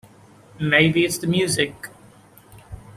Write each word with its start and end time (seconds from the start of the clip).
Maybe 0.59 1.05
it's 1.05 1.19
the 1.19 1.27
music. 1.27 1.89